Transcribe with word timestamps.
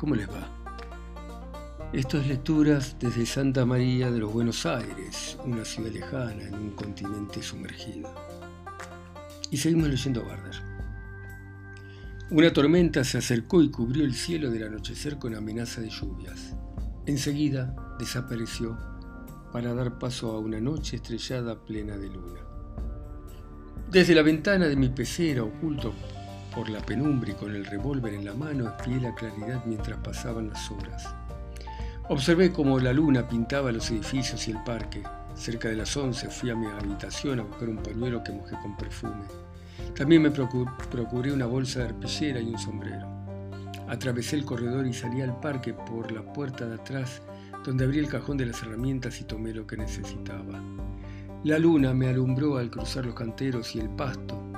¿Cómo 0.00 0.14
les 0.14 0.30
va? 0.30 0.48
Esto 1.92 2.16
es 2.16 2.26
lecturas 2.26 2.96
desde 2.98 3.26
Santa 3.26 3.66
María 3.66 4.10
de 4.10 4.18
los 4.18 4.32
Buenos 4.32 4.64
Aires, 4.64 5.36
una 5.44 5.62
ciudad 5.62 5.90
lejana 5.90 6.42
en 6.42 6.54
un 6.54 6.70
continente 6.70 7.42
sumergido. 7.42 8.08
Y 9.50 9.58
seguimos 9.58 9.88
leyendo 9.90 10.24
Barder. 10.24 10.54
Una 12.30 12.50
tormenta 12.50 13.04
se 13.04 13.18
acercó 13.18 13.62
y 13.62 13.70
cubrió 13.70 14.02
el 14.06 14.14
cielo 14.14 14.50
del 14.50 14.68
anochecer 14.68 15.18
con 15.18 15.34
amenaza 15.34 15.82
de 15.82 15.90
lluvias. 15.90 16.56
Enseguida 17.04 17.76
desapareció 17.98 18.78
para 19.52 19.74
dar 19.74 19.98
paso 19.98 20.30
a 20.30 20.38
una 20.38 20.62
noche 20.62 20.96
estrellada 20.96 21.62
plena 21.62 21.98
de 21.98 22.08
luna. 22.08 22.40
Desde 23.90 24.14
la 24.14 24.22
ventana 24.22 24.66
de 24.66 24.76
mi 24.76 24.88
pecera, 24.88 25.42
oculto 25.42 25.92
por 26.54 26.68
la 26.68 26.80
penumbra 26.80 27.30
y 27.30 27.34
con 27.34 27.54
el 27.54 27.64
revólver 27.64 28.14
en 28.14 28.24
la 28.24 28.34
mano, 28.34 28.68
espié 28.68 29.00
la 29.00 29.14
claridad 29.14 29.62
mientras 29.66 29.98
pasaban 29.98 30.48
las 30.48 30.70
horas. 30.70 31.14
Observé 32.08 32.52
cómo 32.52 32.80
la 32.80 32.92
luna 32.92 33.28
pintaba 33.28 33.70
los 33.70 33.90
edificios 33.90 34.48
y 34.48 34.50
el 34.50 34.62
parque. 34.64 35.02
Cerca 35.34 35.68
de 35.68 35.76
las 35.76 35.96
once 35.96 36.28
fui 36.28 36.50
a 36.50 36.56
mi 36.56 36.66
habitación 36.66 37.38
a 37.38 37.44
buscar 37.44 37.68
un 37.68 37.76
pañuelo 37.76 38.22
que 38.24 38.32
mojé 38.32 38.56
con 38.60 38.76
perfume. 38.76 39.22
También 39.96 40.22
me 40.22 40.30
procuré 40.30 41.32
una 41.32 41.46
bolsa 41.46 41.80
de 41.80 41.86
arpillera 41.86 42.40
y 42.40 42.50
un 42.50 42.58
sombrero. 42.58 43.06
Atravesé 43.88 44.36
el 44.36 44.44
corredor 44.44 44.86
y 44.86 44.92
salí 44.92 45.20
al 45.20 45.38
parque 45.40 45.72
por 45.72 46.10
la 46.10 46.22
puerta 46.22 46.66
de 46.66 46.74
atrás, 46.74 47.22
donde 47.64 47.84
abrí 47.84 47.98
el 47.98 48.08
cajón 48.08 48.36
de 48.36 48.46
las 48.46 48.62
herramientas 48.62 49.20
y 49.20 49.24
tomé 49.24 49.52
lo 49.52 49.66
que 49.66 49.76
necesitaba. 49.76 50.60
La 51.44 51.58
luna 51.58 51.94
me 51.94 52.08
alumbró 52.08 52.58
al 52.58 52.70
cruzar 52.70 53.06
los 53.06 53.14
canteros 53.14 53.74
y 53.74 53.80
el 53.80 53.88
pasto, 53.88 54.49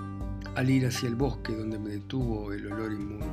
al 0.55 0.69
ir 0.69 0.87
hacia 0.87 1.09
el 1.09 1.15
bosque 1.15 1.55
donde 1.55 1.79
me 1.79 1.91
detuvo 1.91 2.53
el 2.53 2.71
olor 2.71 2.93
inmundo. 2.93 3.27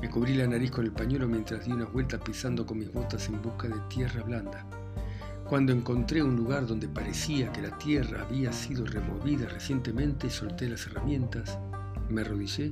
Me 0.00 0.10
cubrí 0.10 0.34
la 0.34 0.46
nariz 0.46 0.70
con 0.70 0.84
el 0.84 0.92
pañuelo 0.92 1.26
mientras 1.26 1.64
di 1.64 1.72
unas 1.72 1.92
vueltas 1.92 2.20
pisando 2.20 2.66
con 2.66 2.78
mis 2.78 2.92
botas 2.92 3.28
en 3.28 3.40
busca 3.40 3.68
de 3.68 3.80
tierra 3.88 4.22
blanda. 4.22 4.64
Cuando 5.48 5.72
encontré 5.72 6.22
un 6.22 6.36
lugar 6.36 6.66
donde 6.66 6.88
parecía 6.88 7.50
que 7.50 7.62
la 7.62 7.76
tierra 7.78 8.22
había 8.22 8.52
sido 8.52 8.84
removida 8.84 9.48
recientemente, 9.48 10.28
solté 10.28 10.68
las 10.68 10.86
herramientas, 10.86 11.58
me 12.10 12.20
arrodillé 12.20 12.70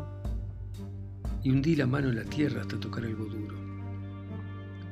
y 1.42 1.50
hundí 1.50 1.76
la 1.76 1.86
mano 1.86 2.10
en 2.10 2.16
la 2.16 2.24
tierra 2.24 2.60
hasta 2.60 2.78
tocar 2.78 3.04
algo 3.04 3.24
duro. 3.24 3.56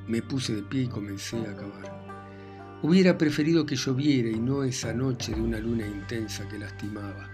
Me 0.08 0.22
puse 0.22 0.54
de 0.54 0.62
pie 0.62 0.82
y 0.82 0.88
comencé 0.88 1.38
a 1.40 1.54
cavar. 1.54 2.80
Hubiera 2.82 3.16
preferido 3.16 3.66
que 3.66 3.76
lloviera 3.76 4.28
y 4.28 4.38
no 4.38 4.64
esa 4.64 4.92
noche 4.92 5.34
de 5.34 5.40
una 5.40 5.58
luna 5.58 5.86
intensa 5.86 6.48
que 6.48 6.58
lastimaba. 6.58 7.28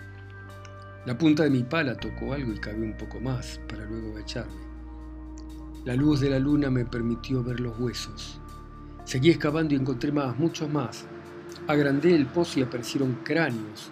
La 1.07 1.17
punta 1.17 1.45
de 1.45 1.51
mi 1.51 1.63
pala 1.63 1.95
tocó 1.95 2.35
algo 2.35 2.53
y 2.53 2.59
cavé 2.59 2.83
un 2.83 2.97
poco 2.97 3.21
más 3.21 3.59
para 3.67 3.87
luego 3.87 4.13
agacharme. 4.13 4.61
La 5.87 5.95
luz 5.95 6.21
de 6.21 6.29
la 6.29 6.39
luna 6.39 6.69
me 6.69 6.85
permitió 6.85 7.43
ver 7.43 7.59
los 7.59 7.79
huesos. 7.81 8.39
Seguí 9.05 9.31
excavando 9.31 9.73
y 9.73 9.79
encontré 9.79 10.13
más, 10.13 10.39
muchos 10.39 10.69
más. 10.69 11.07
Agrandé 11.67 12.15
el 12.15 12.27
pozo 12.27 12.61
y 12.61 12.65
aparecieron 12.65 13.15
cráneos. 13.25 13.91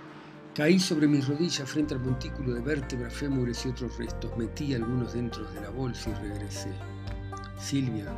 Caí 0.54 0.78
sobre 0.78 1.08
mis 1.08 1.26
rodillas 1.26 1.70
frente 1.70 1.94
al 1.94 2.00
montículo 2.00 2.52
de 2.52 2.60
vértebras, 2.60 3.14
fémures 3.14 3.64
y 3.64 3.70
otros 3.70 3.96
restos. 3.96 4.36
Metí 4.36 4.74
algunos 4.74 5.14
dentro 5.14 5.50
de 5.52 5.62
la 5.62 5.70
bolsa 5.70 6.10
y 6.10 6.28
regresé. 6.28 6.72
Silvia 7.58 8.12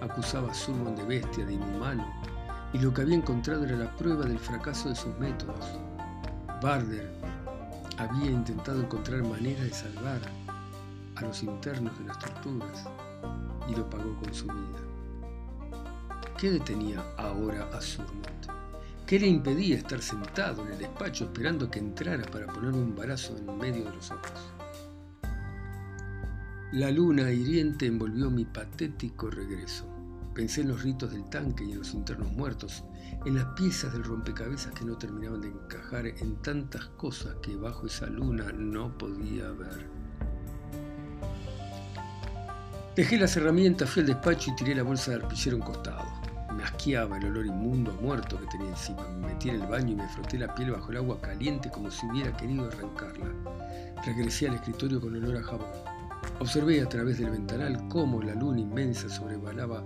acusaba 0.00 0.50
a 0.50 0.54
Surman 0.54 0.96
de 0.96 1.04
bestia, 1.04 1.44
de 1.44 1.52
inhumano, 1.52 2.10
y 2.72 2.78
lo 2.78 2.92
que 2.94 3.02
había 3.02 3.16
encontrado 3.16 3.64
era 3.64 3.76
la 3.76 3.94
prueba 3.96 4.24
del 4.24 4.38
fracaso 4.38 4.88
de 4.88 4.96
sus 4.96 5.14
métodos. 5.18 5.78
Barder 6.62 7.33
había 7.98 8.30
intentado 8.30 8.80
encontrar 8.80 9.22
maneras 9.22 9.64
de 9.64 9.72
salvar 9.72 10.20
a 11.16 11.22
los 11.22 11.42
internos 11.42 11.98
de 11.98 12.06
las 12.06 12.18
torturas 12.18 12.88
y 13.68 13.74
lo 13.74 13.88
pagó 13.88 14.16
con 14.16 14.34
su 14.34 14.46
vida. 14.46 14.80
¿Qué 16.38 16.50
detenía 16.50 17.04
ahora 17.16 17.68
a 17.72 17.80
Surmont? 17.80 18.24
¿Qué 19.06 19.18
le 19.20 19.26
impedía 19.26 19.76
estar 19.76 20.00
sentado 20.00 20.64
en 20.64 20.72
el 20.72 20.78
despacho 20.78 21.24
esperando 21.24 21.70
que 21.70 21.78
entrara 21.78 22.24
para 22.24 22.46
ponerme 22.46 22.78
un 22.78 22.96
barazo 22.96 23.36
en 23.36 23.58
medio 23.58 23.84
de 23.84 23.94
los 23.94 24.10
ojos? 24.10 24.32
La 26.72 26.90
luna 26.90 27.30
hiriente 27.30 27.86
envolvió 27.86 28.30
mi 28.30 28.44
patético 28.44 29.30
regreso. 29.30 29.84
Pensé 30.34 30.62
en 30.62 30.68
los 30.68 30.82
ritos 30.82 31.12
del 31.12 31.24
tanque 31.30 31.64
y 31.64 31.72
en 31.72 31.78
los 31.78 31.94
internos 31.94 32.32
muertos, 32.32 32.82
en 33.24 33.36
las 33.36 33.44
piezas 33.54 33.92
del 33.92 34.02
rompecabezas 34.02 34.72
que 34.72 34.84
no 34.84 34.98
terminaban 34.98 35.40
de 35.40 35.48
encajar 35.48 36.06
en 36.06 36.36
tantas 36.42 36.86
cosas 36.96 37.36
que 37.40 37.54
bajo 37.54 37.86
esa 37.86 38.06
luna 38.06 38.50
no 38.52 38.98
podía 38.98 39.48
ver. 39.50 39.88
Dejé 42.96 43.16
las 43.16 43.36
herramientas, 43.36 43.90
fui 43.90 44.00
al 44.00 44.08
despacho 44.08 44.50
y 44.50 44.56
tiré 44.56 44.74
la 44.74 44.82
bolsa 44.82 45.12
de 45.12 45.16
arpillero 45.18 45.56
a 45.56 45.60
un 45.60 45.66
costado. 45.66 46.04
Me 46.56 46.64
asqueaba 46.64 47.16
el 47.18 47.26
olor 47.26 47.46
inmundo 47.46 47.92
a 47.92 48.00
muerto 48.00 48.40
que 48.40 48.46
tenía 48.46 48.70
encima. 48.70 49.08
Me 49.08 49.28
metí 49.28 49.50
en 49.50 49.60
el 49.60 49.66
baño 49.68 49.92
y 49.92 49.96
me 49.96 50.08
froté 50.08 50.38
la 50.38 50.52
piel 50.54 50.72
bajo 50.72 50.90
el 50.90 50.98
agua 50.98 51.20
caliente 51.20 51.70
como 51.70 51.90
si 51.90 52.06
hubiera 52.06 52.36
querido 52.36 52.66
arrancarla. 52.66 53.26
Regresé 54.04 54.48
al 54.48 54.54
escritorio 54.54 55.00
con 55.00 55.14
olor 55.14 55.36
a 55.36 55.42
jabón. 55.42 55.66
Observé 56.40 56.82
a 56.82 56.88
través 56.88 57.18
del 57.18 57.30
ventanal 57.30 57.88
cómo 57.88 58.22
la 58.22 58.34
luna 58.34 58.60
inmensa 58.60 59.08
sobrevalaba 59.08 59.84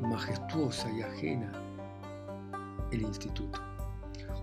majestuosa 0.00 0.90
y 0.90 1.02
ajena 1.02 1.52
el 2.90 3.02
instituto. 3.02 3.60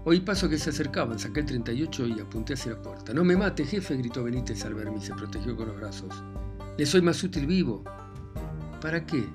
Oí 0.05 0.21
paso 0.21 0.47
que 0.47 0.57
se 0.57 0.69
acercaban, 0.69 1.19
saqué 1.19 1.41
el 1.41 1.45
38 1.47 2.07
y 2.07 2.19
apunté 2.21 2.53
hacia 2.53 2.73
la 2.73 2.81
puerta. 2.81 3.13
No 3.13 3.25
me 3.25 3.35
mate, 3.35 3.65
jefe, 3.65 3.97
gritó 3.97 4.23
Benítez 4.23 4.63
al 4.63 4.73
verme 4.73 4.97
y 4.97 5.01
se 5.01 5.13
protegió 5.13 5.55
con 5.55 5.67
los 5.67 5.75
brazos. 5.75 6.23
Le 6.77 6.85
soy 6.85 7.01
más 7.01 7.21
útil 7.23 7.45
vivo. 7.45 7.83
¿Para 8.81 9.05
qué? 9.05 9.27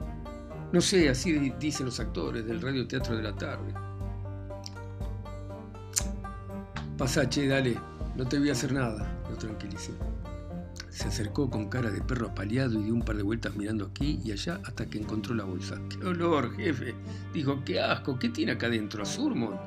No 0.72 0.80
sé, 0.80 1.10
así 1.10 1.52
dicen 1.58 1.86
los 1.86 2.00
actores 2.00 2.46
del 2.46 2.62
radioteatro 2.62 3.16
de 3.16 3.22
la 3.22 3.34
tarde. 3.34 3.74
Pasache, 6.96 7.46
dale, 7.46 7.78
no 8.16 8.26
te 8.26 8.38
voy 8.38 8.48
a 8.48 8.52
hacer 8.52 8.72
nada, 8.72 9.20
lo 9.28 9.36
tranquilicé. 9.36 9.92
Se 10.92 11.08
acercó 11.08 11.48
con 11.48 11.70
cara 11.70 11.90
de 11.90 12.02
perro 12.02 12.28
apaleado 12.28 12.78
y 12.78 12.84
dio 12.84 12.94
un 12.94 13.00
par 13.00 13.16
de 13.16 13.22
vueltas 13.22 13.56
mirando 13.56 13.86
aquí 13.86 14.20
y 14.22 14.30
allá 14.30 14.60
hasta 14.62 14.84
que 14.84 14.98
encontró 14.98 15.34
la 15.34 15.44
bolsa. 15.44 15.80
¡Qué 15.88 16.04
olor, 16.04 16.54
jefe! 16.54 16.94
Dijo, 17.32 17.64
¡qué 17.64 17.80
asco! 17.80 18.18
¿Qué 18.18 18.28
tiene 18.28 18.52
acá 18.52 18.68
dentro? 18.68 19.02
¿Azurmon? 19.02 19.58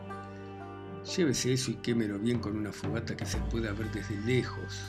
Llévese 1.17 1.53
eso 1.53 1.71
y 1.71 1.75
quémelo 1.75 2.19
bien 2.19 2.37
con 2.37 2.55
una 2.55 2.71
fogata 2.71 3.17
que 3.17 3.25
se 3.25 3.39
pueda 3.39 3.73
ver 3.73 3.91
desde 3.91 4.21
lejos. 4.21 4.79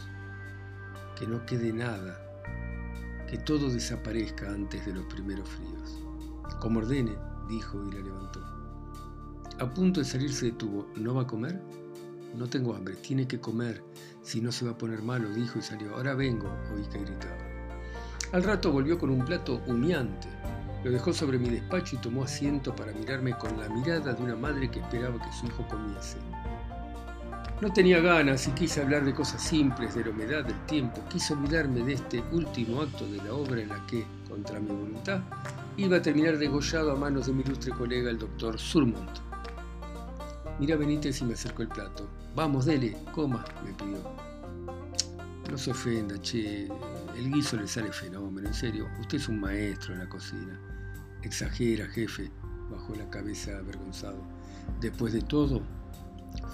Que 1.19 1.27
no 1.27 1.45
quede 1.47 1.73
nada. 1.73 2.21
Que 3.31 3.39
todo 3.39 3.71
desaparezca 3.71 4.51
antes 4.51 4.85
de 4.85 4.93
los 4.93 5.07
primeros 5.07 5.49
fríos. 5.49 6.03
Como 6.61 6.81
ordene, 6.81 7.17
dijo 7.49 7.83
y 7.83 7.95
la 7.95 8.01
levantó. 8.03 8.45
A 9.59 9.71
punto 9.71 10.01
de 10.01 10.07
salirse 10.07 10.47
detuvo. 10.47 10.87
¿No 10.97 11.15
va 11.15 11.23
a 11.23 11.27
comer? 11.27 11.63
No 12.35 12.49
tengo 12.49 12.75
hambre, 12.75 12.97
tiene 12.97 13.27
que 13.27 13.41
comer, 13.41 13.83
si 14.23 14.41
no 14.41 14.53
se 14.53 14.65
va 14.65 14.73
a 14.73 14.79
poner 14.79 15.03
malo, 15.03 15.29
dijo 15.31 15.59
y 15.59 15.63
salió. 15.63 15.95
Ahora 15.95 16.15
vengo, 16.15 16.51
oí 16.75 16.83
que 16.91 16.99
gritaba. 16.99 17.39
Al 18.33 18.43
rato 18.43 18.73
volvió 18.73 18.99
con 18.99 19.11
un 19.11 19.25
plato 19.25 19.63
humeante. 19.67 20.29
Lo 20.85 20.91
dejó 20.91 21.13
sobre 21.13 21.39
mi 21.39 21.49
despacho 21.49 21.97
y 21.97 21.99
tomó 21.99 22.25
asiento 22.25 22.75
para 22.75 22.93
mirarme 22.93 23.37
con 23.39 23.59
la 23.59 23.69
mirada 23.69 24.13
de 24.13 24.23
una 24.23 24.37
madre 24.37 24.71
que 24.71 24.81
esperaba 24.81 25.21
que 25.23 25.33
su 25.33 25.47
hijo 25.47 25.67
comiese. 25.69 26.19
No 27.61 27.73
tenía 27.73 28.01
ganas 28.01 28.47
y 28.49 28.51
quise 28.51 28.83
hablar 28.83 29.05
de 29.05 29.15
cosas 29.15 29.43
simples, 29.43 29.95
de 29.95 30.05
la 30.05 30.11
humedad 30.11 30.45
del 30.45 30.67
tiempo. 30.67 31.03
Quise 31.09 31.33
olvidarme 31.33 31.83
de 31.85 31.95
este 31.95 32.23
último 32.33 32.83
acto 32.83 33.07
de 33.09 33.17
la 33.17 33.33
obra 33.33 33.63
en 33.63 33.71
la 33.71 33.87
que, 33.87 34.05
contra 34.29 34.61
mi 34.61 34.69
voluntad, 34.69 35.21
iba 35.79 35.97
a 35.97 36.03
terminar 36.03 36.37
degollado 36.37 36.93
a 36.93 36.97
manos 36.97 37.27
de 37.27 37.33
mi 37.33 37.43
ilustre 37.43 37.73
colega 37.73 38.11
el 38.11 38.19
doctor 38.19 38.59
Surmont. 38.59 39.26
Mira 40.59 40.77
Benítez 40.77 41.21
y 41.21 41.25
me 41.25 41.35
acercó 41.35 41.63
el 41.63 41.69
plato. 41.69 42.09
Vamos, 42.35 42.65
dele, 42.65 42.97
coma, 43.13 43.45
me 43.65 43.73
pidió. 43.75 43.99
No 45.51 45.59
se 45.59 45.71
ofenda, 45.71 46.21
che, 46.23 46.67
el 47.17 47.31
guiso 47.31 47.57
le 47.57 47.69
sale 47.69 47.93
fenómeno, 47.93 48.49
en 48.49 48.55
serio. 48.55 48.89
Usted 49.01 49.19
es 49.19 49.29
un 49.29 49.39
maestro 49.39 49.93
en 49.93 50.01
la 50.01 50.09
cocina. 50.09 50.59
Exagera, 51.23 51.87
jefe, 51.89 52.31
bajó 52.71 52.95
la 52.95 53.09
cabeza 53.11 53.59
avergonzado. 53.59 54.23
Después 54.81 55.13
de 55.13 55.21
todo, 55.21 55.63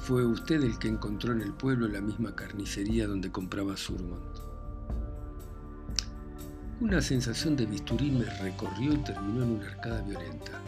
fue 0.02 0.26
usted 0.26 0.62
el 0.62 0.78
que 0.78 0.88
encontró 0.88 1.32
en 1.32 1.40
el 1.40 1.52
pueblo 1.52 1.86
la 1.86 2.00
misma 2.00 2.34
carnicería 2.34 3.06
donde 3.06 3.30
compraba 3.30 3.76
Surmont. 3.76 4.36
Una 6.80 7.00
sensación 7.00 7.54
de 7.54 7.66
bisturí 7.66 8.10
me 8.10 8.24
recorrió 8.24 8.94
y 8.94 8.98
terminó 8.98 9.44
en 9.44 9.50
una 9.52 9.66
arcada 9.68 10.02
violenta. 10.02 10.60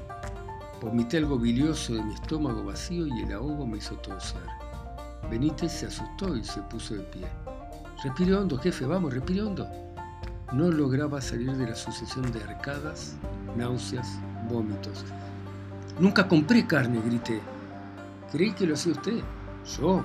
Vomité 0.85 1.17
algo 1.17 1.39
bilioso 1.39 1.95
de 1.95 2.03
mi 2.03 2.13
estómago 2.13 2.63
vacío 2.63 3.07
y 3.07 3.23
el 3.23 3.33
ahogo 3.33 3.67
me 3.67 3.79
hizo 3.79 3.95
toser. 3.97 4.43
Benítez 5.31 5.73
se 5.73 5.87
asustó 5.87 6.37
y 6.37 6.45
se 6.45 6.61
puso 6.61 6.95
de 6.95 7.03
pie. 7.05 7.27
Respire 8.05 8.35
hondo, 8.35 8.59
jefe, 8.59 8.85
vamos, 8.85 9.15
respire 9.15 9.41
hondo. 9.41 9.67
No 10.53 10.71
lograba 10.71 11.23
salir 11.23 11.53
de 11.53 11.71
la 11.71 11.75
sucesión 11.75 12.31
de 12.33 12.43
arcadas, 12.43 13.17
náuseas, 13.57 14.21
vómitos. 14.51 15.07
Nunca 15.99 16.29
compré 16.29 16.67
carne, 16.67 17.01
grité. 17.01 17.41
Creí 18.31 18.53
que 18.53 18.67
lo 18.67 18.75
hacía 18.75 18.93
usted. 18.93 19.23
¿Yo? 19.79 20.05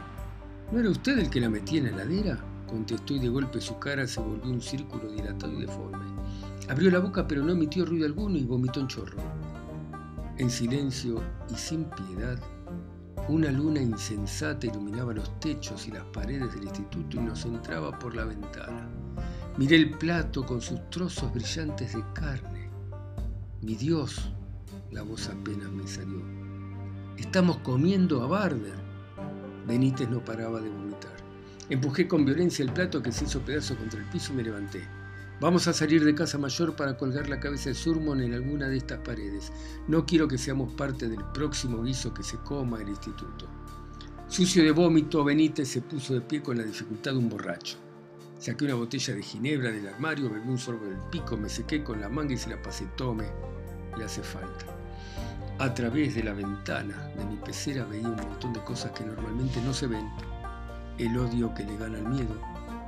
¿No 0.71 0.79
era 0.79 0.89
usted 0.89 1.19
el 1.19 1.29
que 1.29 1.41
la 1.41 1.49
metía 1.49 1.79
en 1.79 1.97
la 1.97 2.03
heladera? 2.03 2.39
contestó 2.69 3.15
y 3.15 3.19
de 3.19 3.27
golpe 3.27 3.59
su 3.59 3.77
cara 3.79 4.07
se 4.07 4.21
volvió 4.21 4.49
un 4.49 4.61
círculo 4.61 5.11
dilatado 5.11 5.51
y 5.51 5.65
deforme. 5.65 6.05
Abrió 6.69 6.89
la 6.89 6.99
boca 6.99 7.27
pero 7.27 7.43
no 7.43 7.51
emitió 7.51 7.85
ruido 7.85 8.05
alguno 8.05 8.37
y 8.37 8.45
vomitó 8.45 8.79
un 8.79 8.87
chorro. 8.87 9.17
En 10.39 10.49
silencio 10.49 11.21
y 11.53 11.55
sin 11.55 11.83
piedad, 11.83 12.39
una 13.27 13.51
luna 13.51 13.81
insensata 13.81 14.67
iluminaba 14.67 15.13
los 15.13 15.37
techos 15.41 15.85
y 15.85 15.91
las 15.91 16.05
paredes 16.13 16.53
del 16.53 16.63
instituto 16.63 17.17
y 17.17 17.19
nos 17.19 17.43
entraba 17.43 17.99
por 17.99 18.15
la 18.15 18.23
ventana. 18.23 18.87
Miré 19.57 19.75
el 19.75 19.89
plato 19.97 20.45
con 20.45 20.61
sus 20.61 20.89
trozos 20.91 21.33
brillantes 21.33 21.93
de 21.93 22.01
carne. 22.13 22.69
Mi 23.61 23.75
Dios, 23.75 24.31
la 24.91 25.01
voz 25.01 25.27
apenas 25.27 25.69
me 25.73 25.85
salió. 25.85 26.21
Estamos 27.17 27.57
comiendo 27.57 28.23
a 28.23 28.27
Barder. 28.27 28.79
Benítez 29.67 30.09
no 30.09 30.23
paraba 30.23 30.61
de 30.61 30.69
vomitar. 30.69 31.17
Empujé 31.69 32.07
con 32.07 32.23
violencia 32.23 32.63
el 32.63 32.71
plato 32.71 33.03
que 33.03 33.11
se 33.11 33.25
hizo 33.25 33.41
pedazo 33.41 33.75
contra 33.75 33.99
el 33.99 34.05
piso 34.05 34.31
y 34.31 34.37
me 34.37 34.43
levanté. 34.43 34.87
Vamos 35.41 35.69
a 35.69 35.73
salir 35.73 36.03
de 36.03 36.13
casa 36.13 36.37
mayor 36.37 36.75
para 36.75 36.97
colgar 36.97 37.29
la 37.29 37.39
cabeza 37.39 37.69
de 37.69 37.75
Surmon 37.75 38.19
en 38.21 38.33
alguna 38.33 38.67
de 38.67 38.75
estas 38.75 38.99
paredes. 38.99 39.53
No 39.87 40.05
quiero 40.05 40.27
que 40.27 40.37
seamos 40.37 40.73
parte 40.73 41.07
del 41.07 41.23
próximo 41.33 41.81
guiso 41.81 42.13
que 42.13 42.23
se 42.23 42.35
coma 42.39 42.81
el 42.81 42.89
instituto. 42.89 43.47
Sucio 44.27 44.61
de 44.65 44.71
vómito, 44.71 45.23
Benítez 45.23 45.69
se 45.69 45.81
puso 45.81 46.13
de 46.13 46.19
pie 46.19 46.43
con 46.43 46.57
la 46.57 46.63
dificultad 46.63 47.13
de 47.13 47.19
un 47.19 47.29
borracho. 47.29 47.77
Saqué 48.37 48.65
una 48.65 48.73
botella 48.73 49.15
de 49.15 49.23
ginebra 49.23 49.71
del 49.71 49.87
armario, 49.87 50.29
bebí 50.29 50.49
un 50.49 50.57
sorbo 50.57 50.85
del 50.85 50.99
pico, 51.09 51.37
me 51.37 51.47
sequé 51.47 51.85
con 51.85 52.01
la 52.01 52.09
manga 52.09 52.33
y 52.33 52.37
se 52.37 52.49
la 52.49 52.61
pasé. 52.61 52.85
Tome, 52.97 53.23
le 53.97 54.03
hace 54.03 54.21
falta. 54.21 54.65
A 55.59 55.73
través 55.73 56.15
de 56.15 56.23
la 56.23 56.33
ventana 56.33 57.13
de 57.17 57.23
mi 57.23 57.37
pecera 57.37 57.85
veía 57.85 58.09
un 58.09 58.17
montón 58.17 58.51
de 58.51 58.63
cosas 58.65 58.91
que 58.91 59.05
normalmente 59.05 59.61
no 59.61 59.73
se 59.73 59.87
ven. 59.87 60.09
El 60.97 61.17
odio 61.17 61.53
que 61.53 61.63
le 61.63 61.77
gana 61.77 61.97
al 61.97 62.09
miedo, 62.09 62.35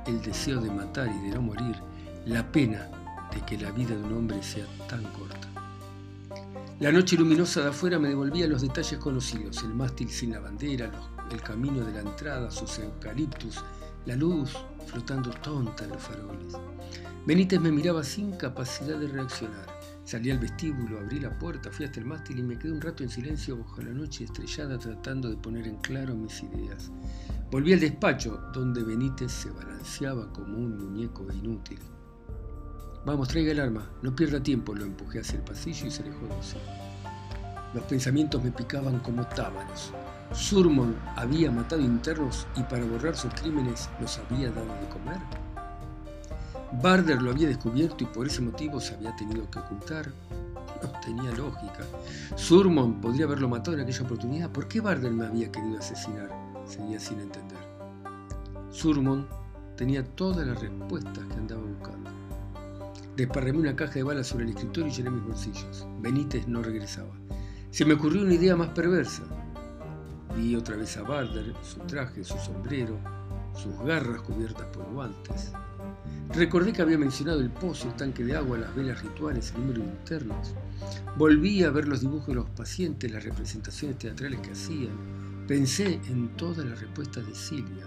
el 0.06 0.20
deseo 0.20 0.60
de 0.60 0.70
matar 0.70 1.08
y 1.08 1.28
de 1.28 1.34
no 1.34 1.40
morir, 1.40 1.76
la 2.26 2.50
pena 2.52 2.88
de 3.34 3.40
que 3.44 3.58
la 3.58 3.72
vida 3.72 3.96
de 3.96 4.02
un 4.02 4.12
hombre 4.12 4.42
sea 4.42 4.66
tan 4.88 5.02
corta. 5.12 5.48
La 6.78 6.92
noche 6.92 7.16
luminosa 7.16 7.62
de 7.62 7.68
afuera 7.70 7.98
me 7.98 8.08
devolvía 8.08 8.46
los 8.46 8.62
detalles 8.62 8.98
conocidos, 8.98 9.62
el 9.62 9.74
mástil 9.74 10.08
sin 10.08 10.32
la 10.32 10.40
bandera, 10.40 10.90
el 11.30 11.42
camino 11.42 11.84
de 11.84 11.92
la 11.92 12.00
entrada, 12.00 12.50
sus 12.50 12.78
eucaliptus, 12.78 13.64
la 14.06 14.16
luz 14.16 14.56
flotando 14.86 15.30
tonta 15.30 15.84
en 15.84 15.90
los 15.90 16.02
faroles. 16.02 16.54
Benítez 17.26 17.60
me 17.60 17.72
miraba 17.72 18.02
sin 18.02 18.32
capacidad 18.32 18.98
de 18.98 19.08
reaccionar. 19.08 19.66
Salí 20.04 20.30
al 20.30 20.40
vestíbulo, 20.40 20.98
abrí 20.98 21.20
la 21.20 21.38
puerta, 21.38 21.70
fui 21.70 21.86
hasta 21.86 22.00
el 22.00 22.06
mástil 22.06 22.40
y 22.40 22.42
me 22.42 22.58
quedé 22.58 22.72
un 22.72 22.80
rato 22.80 23.04
en 23.04 23.08
silencio 23.08 23.56
bajo 23.56 23.80
la 23.80 23.92
noche 23.92 24.24
estrellada 24.24 24.78
tratando 24.78 25.30
de 25.30 25.36
poner 25.36 25.66
en 25.68 25.76
claro 25.76 26.16
mis 26.16 26.42
ideas. 26.42 26.90
Volví 27.50 27.72
al 27.72 27.80
despacho, 27.80 28.40
donde 28.52 28.82
Benítez 28.82 29.30
se 29.30 29.50
balanceaba 29.50 30.32
como 30.32 30.58
un 30.58 30.76
muñeco 30.76 31.26
inútil. 31.32 31.78
Vamos, 33.04 33.28
traiga 33.28 33.50
el 33.50 33.58
arma, 33.58 33.90
no 34.02 34.14
pierda 34.14 34.40
tiempo, 34.40 34.74
lo 34.74 34.84
empujé 34.84 35.20
hacia 35.20 35.36
el 35.36 35.42
pasillo 35.42 35.86
y 35.86 35.90
se 35.90 36.02
alejó 36.02 36.26
de 36.26 36.42
sí. 36.42 36.56
Los 37.74 37.82
pensamientos 37.84 38.44
me 38.44 38.52
picaban 38.52 39.00
como 39.00 39.26
tábanos. 39.26 39.92
Surmon 40.32 40.94
había 41.16 41.50
matado 41.50 41.82
internos 41.82 42.46
y 42.56 42.62
para 42.62 42.84
borrar 42.84 43.16
sus 43.16 43.34
crímenes 43.34 43.90
los 44.00 44.18
había 44.18 44.50
dado 44.50 44.66
de 44.66 44.88
comer. 44.88 45.18
Barder 46.80 47.20
lo 47.20 47.32
había 47.32 47.48
descubierto 47.48 48.04
y 48.04 48.06
por 48.06 48.28
ese 48.28 48.40
motivo 48.40 48.80
se 48.80 48.94
había 48.94 49.14
tenido 49.16 49.50
que 49.50 49.58
ocultar. 49.58 50.12
No 50.82 51.00
tenía 51.00 51.32
lógica. 51.32 51.84
Surmon 52.36 53.00
podría 53.00 53.24
haberlo 53.24 53.48
matado 53.48 53.76
en 53.76 53.82
aquella 53.82 54.04
oportunidad. 54.04 54.50
¿Por 54.50 54.68
qué 54.68 54.80
Barder 54.80 55.12
me 55.12 55.26
había 55.26 55.50
querido 55.50 55.78
asesinar? 55.78 56.30
Seguía 56.66 57.00
sin 57.00 57.20
entender. 57.20 57.58
Surmon 58.70 59.26
tenía 59.76 60.04
todas 60.04 60.46
las 60.46 60.60
respuestas 60.60 61.24
que 61.26 61.34
andaba 61.34 61.62
buscando. 61.62 62.10
Desparramé 63.16 63.58
una 63.58 63.76
caja 63.76 63.94
de 63.94 64.02
balas 64.04 64.26
sobre 64.26 64.44
el 64.44 64.50
escritorio 64.50 64.90
y 64.90 64.94
llené 64.94 65.10
mis 65.10 65.24
bolsillos. 65.24 65.86
Benítez 66.00 66.48
no 66.48 66.62
regresaba. 66.62 67.14
Se 67.70 67.84
me 67.84 67.94
ocurrió 67.94 68.22
una 68.22 68.32
idea 68.32 68.56
más 68.56 68.70
perversa. 68.70 69.22
Vi 70.34 70.56
otra 70.56 70.76
vez 70.76 70.96
a 70.96 71.02
Barder, 71.02 71.52
su 71.62 71.80
traje, 71.80 72.24
su 72.24 72.38
sombrero, 72.38 72.98
sus 73.54 73.78
garras 73.80 74.22
cubiertas 74.22 74.66
por 74.68 74.90
guantes. 74.92 75.52
Recordé 76.34 76.72
que 76.72 76.80
había 76.80 76.96
mencionado 76.96 77.40
el 77.40 77.50
pozo, 77.50 77.88
el 77.88 77.96
tanque 77.96 78.24
de 78.24 78.34
agua, 78.34 78.56
las 78.56 78.74
velas 78.74 79.02
rituales, 79.02 79.52
el 79.54 79.60
número 79.60 79.82
de 79.82 79.88
internos. 79.90 80.54
Volví 81.18 81.62
a 81.64 81.70
ver 81.70 81.88
los 81.88 82.00
dibujos 82.00 82.28
de 82.28 82.34
los 82.34 82.48
pacientes, 82.50 83.12
las 83.12 83.24
representaciones 83.24 83.98
teatrales 83.98 84.40
que 84.40 84.52
hacían. 84.52 85.44
Pensé 85.46 86.00
en 86.08 86.34
todas 86.36 86.64
las 86.64 86.80
respuestas 86.80 87.26
de 87.26 87.34
Silvia. 87.34 87.84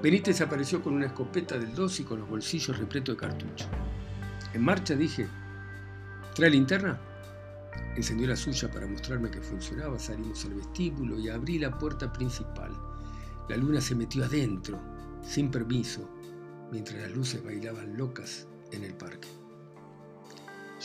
Benítez 0.00 0.40
apareció 0.40 0.80
con 0.80 0.94
una 0.94 1.06
escopeta 1.06 1.58
del 1.58 1.74
2 1.74 2.00
y 2.00 2.04
con 2.04 2.20
los 2.20 2.28
bolsillos 2.28 2.78
repletos 2.78 3.16
de 3.16 3.20
cartucho. 3.20 3.66
En 4.54 4.62
marcha 4.62 4.94
dije, 4.94 5.26
¿trae 6.32 6.48
linterna? 6.48 6.96
Encendió 7.96 8.28
la 8.28 8.36
suya 8.36 8.70
para 8.70 8.86
mostrarme 8.86 9.28
que 9.28 9.40
funcionaba, 9.40 9.98
salimos 9.98 10.44
al 10.44 10.54
vestíbulo 10.54 11.18
y 11.18 11.28
abrí 11.28 11.58
la 11.58 11.76
puerta 11.76 12.12
principal. 12.12 12.70
La 13.48 13.56
luna 13.56 13.80
se 13.80 13.96
metió 13.96 14.24
adentro, 14.24 14.80
sin 15.26 15.50
permiso, 15.50 16.08
mientras 16.70 17.00
las 17.00 17.10
luces 17.10 17.44
bailaban 17.44 17.96
locas 17.96 18.46
en 18.70 18.84
el 18.84 18.94
parque. 18.94 19.28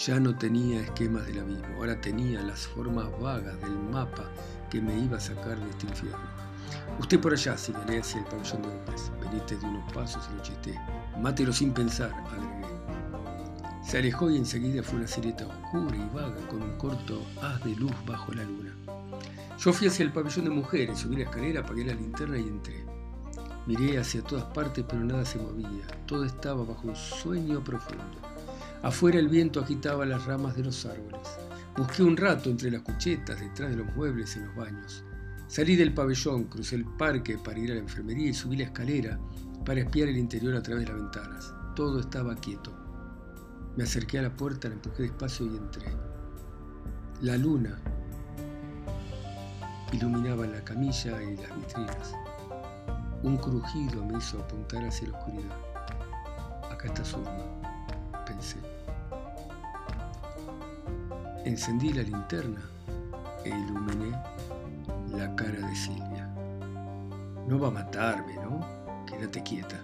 Ya 0.04 0.20
no 0.20 0.36
tenía 0.36 0.82
esquemas 0.82 1.28
del 1.28 1.40
abismo, 1.40 1.76
ahora 1.78 2.02
tenía 2.02 2.42
las 2.42 2.68
formas 2.68 3.08
vagas 3.22 3.62
del 3.62 3.78
mapa 3.78 4.32
que 4.72 4.82
me 4.82 4.98
iba 4.98 5.18
a 5.18 5.22
sacar 5.22 5.60
de 5.60 5.70
este 5.70 5.86
infierno. 5.86 6.50
Usted 7.00 7.20
por 7.20 7.34
allá, 7.34 7.56
señalé 7.56 8.00
hacia 8.00 8.20
el 8.20 8.26
pabellón 8.26 8.64
de 8.64 8.68
hombres. 8.70 9.12
Benítez 9.22 9.62
de 9.62 9.68
unos 9.68 9.94
pasos 9.94 10.28
y 10.32 10.38
lo 10.38 10.42
chisté. 10.42 10.80
Mátelo 11.20 11.54
sin 11.54 11.72
pensar, 11.72 12.12
agregué. 12.12 12.59
Se 13.90 13.98
alejó 13.98 14.30
y 14.30 14.38
enseguida 14.38 14.84
fue 14.84 15.00
una 15.00 15.08
silueta 15.08 15.48
oscura 15.48 15.98
y 15.98 16.16
vaga 16.16 16.48
con 16.48 16.62
un 16.62 16.78
corto 16.78 17.26
haz 17.42 17.64
de 17.64 17.76
luz 17.76 17.92
bajo 18.06 18.32
la 18.34 18.44
luna. 18.44 18.72
Yo 19.58 19.74
fui 19.74 19.88
hacia 19.88 20.06
el 20.06 20.12
pabellón 20.12 20.46
de 20.46 20.52
mujeres, 20.52 21.00
subí 21.00 21.16
la 21.16 21.24
escalera, 21.24 21.62
apagué 21.62 21.86
la 21.86 21.96
linterna 21.96 22.38
y 22.38 22.44
entré. 22.44 22.86
Miré 23.66 23.98
hacia 23.98 24.22
todas 24.22 24.46
partes, 24.54 24.86
pero 24.88 25.04
nada 25.04 25.26
se 25.26 25.40
movía. 25.40 25.88
Todo 26.06 26.24
estaba 26.24 26.64
bajo 26.64 26.88
un 26.88 26.96
sueño 26.96 27.64
profundo. 27.64 28.20
Afuera 28.84 29.18
el 29.18 29.28
viento 29.28 29.60
agitaba 29.60 30.06
las 30.06 30.24
ramas 30.28 30.56
de 30.56 30.66
los 30.66 30.86
árboles. 30.86 31.28
Busqué 31.76 32.04
un 32.04 32.16
rato 32.16 32.52
entre 32.52 32.70
las 32.70 32.84
cuchetas, 32.84 33.40
detrás 33.40 33.72
de 33.72 33.78
los 33.78 33.96
muebles, 33.96 34.36
en 34.36 34.46
los 34.46 34.56
baños. 34.56 35.04
Salí 35.48 35.76
del 35.76 35.96
pabellón, 35.96 36.44
crucé 36.44 36.76
el 36.76 36.86
parque 36.86 37.40
para 37.40 37.58
ir 37.58 37.72
a 37.72 37.74
la 37.74 37.82
enfermería 37.82 38.30
y 38.30 38.34
subí 38.36 38.56
la 38.56 38.66
escalera 38.66 39.20
para 39.66 39.80
espiar 39.80 40.10
el 40.10 40.18
interior 40.20 40.56
a 40.56 40.62
través 40.62 40.86
de 40.86 40.92
las 40.92 41.02
ventanas. 41.02 41.54
Todo 41.76 42.00
estaba 42.00 42.36
quieto. 42.36 42.89
Me 43.80 43.86
acerqué 43.86 44.20
a 44.20 44.24
la 44.24 44.30
puerta, 44.30 44.68
la 44.68 44.74
empujé 44.74 45.04
despacio 45.04 45.46
y 45.46 45.56
entré. 45.56 45.86
La 47.22 47.38
luna 47.38 47.80
iluminaba 49.94 50.46
la 50.46 50.62
camilla 50.66 51.24
y 51.24 51.38
las 51.38 51.56
vitrinas. 51.56 52.14
Un 53.24 53.38
crujido 53.38 54.04
me 54.04 54.18
hizo 54.18 54.38
apuntar 54.38 54.84
hacia 54.86 55.08
la 55.08 55.18
oscuridad. 55.18 55.58
Acá 56.70 56.88
está 56.88 57.06
Surma, 57.06 57.32
pensé. 58.26 58.58
Encendí 61.46 61.94
la 61.94 62.04
linterna 62.04 62.62
e 63.46 63.48
iluminé 63.48 64.12
la 65.18 65.34
cara 65.38 65.66
de 65.66 65.76
Silvia. 65.78 66.28
No 67.48 67.58
va 67.58 67.70
a 67.70 67.72
matarme, 67.72 68.36
¿no? 68.44 68.60
Quédate 69.06 69.42
quieta. 69.42 69.78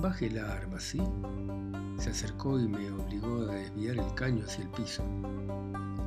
Baje 0.00 0.30
la 0.30 0.50
arma, 0.50 0.80
¿sí? 0.80 0.98
Se 1.98 2.08
acercó 2.08 2.58
y 2.58 2.66
me 2.66 2.90
obligó 2.90 3.42
a 3.42 3.54
desviar 3.54 3.96
el 3.98 4.14
caño 4.14 4.44
hacia 4.46 4.64
el 4.64 4.70
piso. 4.70 5.04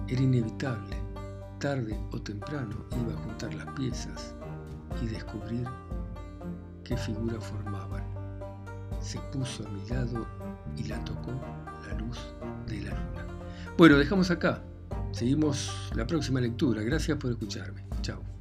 Era 0.07 0.21
inevitable. 0.21 0.95
Tarde 1.59 1.99
o 2.11 2.19
temprano 2.19 2.85
iba 2.99 3.13
a 3.13 3.23
juntar 3.23 3.53
las 3.53 3.67
piezas 3.75 4.33
y 5.01 5.05
descubrir 5.05 5.67
qué 6.83 6.97
figura 6.97 7.39
formaban. 7.39 8.03
Se 8.99 9.19
puso 9.31 9.65
a 9.67 9.69
mi 9.69 9.87
lado 9.87 10.25
y 10.75 10.85
la 10.85 11.03
tocó 11.05 11.31
la 11.87 11.97
luz 11.99 12.19
de 12.67 12.81
la 12.81 12.89
luna. 12.89 13.27
Bueno, 13.77 13.97
dejamos 13.97 14.31
acá. 14.31 14.63
Seguimos 15.11 15.91
la 15.95 16.07
próxima 16.07 16.41
lectura. 16.41 16.81
Gracias 16.81 17.17
por 17.19 17.29
escucharme. 17.29 17.85
Chao. 18.01 18.32